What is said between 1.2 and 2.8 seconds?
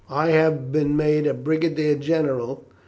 a brigadier general.